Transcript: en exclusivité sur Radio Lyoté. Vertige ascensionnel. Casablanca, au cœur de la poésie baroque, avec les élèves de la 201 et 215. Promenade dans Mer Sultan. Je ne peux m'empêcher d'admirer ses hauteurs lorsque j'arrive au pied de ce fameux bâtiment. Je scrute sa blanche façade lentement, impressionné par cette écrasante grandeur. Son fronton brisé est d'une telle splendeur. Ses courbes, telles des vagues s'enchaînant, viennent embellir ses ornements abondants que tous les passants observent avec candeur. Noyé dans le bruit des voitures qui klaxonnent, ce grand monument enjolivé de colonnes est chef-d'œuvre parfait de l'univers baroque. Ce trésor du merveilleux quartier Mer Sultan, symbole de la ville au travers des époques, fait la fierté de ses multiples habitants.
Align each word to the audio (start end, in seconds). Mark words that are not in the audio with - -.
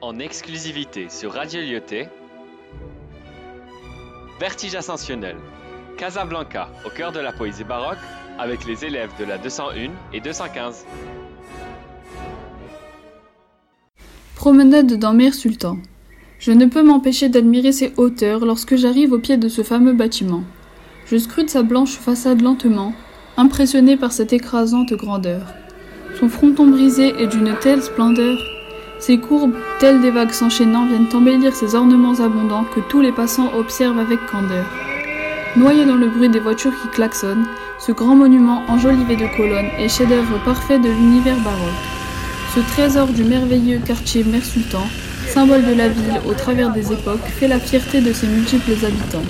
en 0.00 0.18
exclusivité 0.18 1.06
sur 1.08 1.32
Radio 1.32 1.60
Lyoté. 1.60 2.08
Vertige 4.38 4.74
ascensionnel. 4.74 5.36
Casablanca, 5.96 6.68
au 6.84 6.90
cœur 6.90 7.12
de 7.12 7.20
la 7.20 7.32
poésie 7.32 7.64
baroque, 7.64 7.98
avec 8.38 8.66
les 8.66 8.84
élèves 8.84 9.10
de 9.18 9.24
la 9.24 9.38
201 9.38 9.90
et 10.12 10.20
215. 10.20 10.84
Promenade 14.34 14.98
dans 14.98 15.14
Mer 15.14 15.32
Sultan. 15.32 15.78
Je 16.38 16.52
ne 16.52 16.66
peux 16.66 16.82
m'empêcher 16.82 17.30
d'admirer 17.30 17.72
ses 17.72 17.94
hauteurs 17.96 18.44
lorsque 18.44 18.76
j'arrive 18.76 19.12
au 19.12 19.18
pied 19.18 19.38
de 19.38 19.48
ce 19.48 19.62
fameux 19.62 19.94
bâtiment. 19.94 20.44
Je 21.06 21.16
scrute 21.16 21.48
sa 21.48 21.62
blanche 21.62 21.96
façade 21.96 22.42
lentement, 22.42 22.92
impressionné 23.38 23.96
par 23.96 24.12
cette 24.12 24.34
écrasante 24.34 24.92
grandeur. 24.92 25.54
Son 26.20 26.28
fronton 26.28 26.66
brisé 26.66 27.14
est 27.18 27.28
d'une 27.28 27.56
telle 27.60 27.82
splendeur. 27.82 28.55
Ses 28.98 29.18
courbes, 29.18 29.54
telles 29.78 30.00
des 30.00 30.10
vagues 30.10 30.32
s'enchaînant, 30.32 30.86
viennent 30.86 31.08
embellir 31.12 31.54
ses 31.54 31.74
ornements 31.74 32.20
abondants 32.20 32.64
que 32.74 32.80
tous 32.88 33.00
les 33.00 33.12
passants 33.12 33.52
observent 33.54 33.98
avec 33.98 34.24
candeur. 34.26 34.64
Noyé 35.54 35.84
dans 35.84 35.96
le 35.96 36.08
bruit 36.08 36.28
des 36.28 36.40
voitures 36.40 36.72
qui 36.82 36.88
klaxonnent, 36.88 37.46
ce 37.78 37.92
grand 37.92 38.14
monument 38.14 38.62
enjolivé 38.68 39.16
de 39.16 39.26
colonnes 39.36 39.70
est 39.78 39.88
chef-d'œuvre 39.88 40.42
parfait 40.44 40.78
de 40.78 40.88
l'univers 40.88 41.38
baroque. 41.40 41.84
Ce 42.54 42.60
trésor 42.72 43.08
du 43.08 43.22
merveilleux 43.22 43.78
quartier 43.78 44.24
Mer 44.24 44.44
Sultan, 44.44 44.86
symbole 45.28 45.64
de 45.64 45.74
la 45.74 45.88
ville 45.88 46.20
au 46.26 46.32
travers 46.32 46.72
des 46.72 46.92
époques, 46.92 47.26
fait 47.26 47.48
la 47.48 47.58
fierté 47.60 48.00
de 48.00 48.12
ses 48.12 48.26
multiples 48.26 48.72
habitants. 48.84 49.24